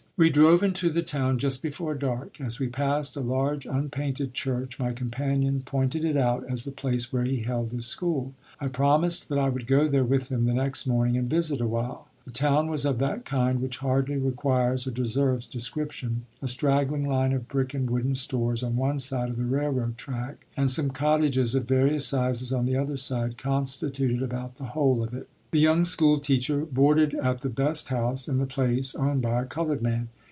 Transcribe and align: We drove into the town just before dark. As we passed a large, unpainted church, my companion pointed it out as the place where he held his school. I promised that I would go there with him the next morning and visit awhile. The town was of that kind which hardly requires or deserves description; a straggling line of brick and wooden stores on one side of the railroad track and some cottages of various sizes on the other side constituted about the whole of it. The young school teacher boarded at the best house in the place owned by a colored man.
We 0.17 0.29
drove 0.29 0.61
into 0.61 0.91
the 0.91 1.01
town 1.01 1.39
just 1.39 1.63
before 1.63 1.95
dark. 1.95 2.39
As 2.39 2.59
we 2.59 2.67
passed 2.67 3.15
a 3.15 3.21
large, 3.21 3.65
unpainted 3.65 4.35
church, 4.35 4.77
my 4.77 4.93
companion 4.93 5.61
pointed 5.63 6.05
it 6.05 6.15
out 6.15 6.45
as 6.47 6.63
the 6.63 6.69
place 6.71 7.11
where 7.11 7.23
he 7.23 7.37
held 7.37 7.71
his 7.71 7.87
school. 7.87 8.35
I 8.59 8.67
promised 8.67 9.29
that 9.29 9.39
I 9.39 9.49
would 9.49 9.65
go 9.65 9.87
there 9.87 10.03
with 10.03 10.29
him 10.29 10.45
the 10.45 10.53
next 10.53 10.85
morning 10.85 11.17
and 11.17 11.27
visit 11.27 11.59
awhile. 11.59 12.07
The 12.25 12.29
town 12.29 12.67
was 12.69 12.85
of 12.85 12.99
that 12.99 13.25
kind 13.25 13.59
which 13.63 13.77
hardly 13.79 14.17
requires 14.17 14.85
or 14.85 14.91
deserves 14.91 15.47
description; 15.47 16.27
a 16.39 16.47
straggling 16.47 17.09
line 17.09 17.33
of 17.33 17.47
brick 17.47 17.73
and 17.73 17.89
wooden 17.89 18.13
stores 18.13 18.61
on 18.61 18.75
one 18.75 18.99
side 18.99 19.31
of 19.31 19.37
the 19.37 19.43
railroad 19.43 19.97
track 19.97 20.45
and 20.55 20.69
some 20.69 20.91
cottages 20.91 21.55
of 21.55 21.67
various 21.67 22.05
sizes 22.05 22.53
on 22.53 22.67
the 22.67 22.77
other 22.77 22.95
side 22.95 23.39
constituted 23.39 24.21
about 24.21 24.57
the 24.57 24.65
whole 24.65 25.01
of 25.01 25.15
it. 25.15 25.27
The 25.49 25.59
young 25.59 25.83
school 25.83 26.17
teacher 26.17 26.63
boarded 26.63 27.13
at 27.13 27.41
the 27.41 27.49
best 27.49 27.89
house 27.89 28.29
in 28.29 28.37
the 28.37 28.45
place 28.45 28.95
owned 28.95 29.21
by 29.21 29.41
a 29.41 29.45
colored 29.45 29.81
man. 29.81 30.07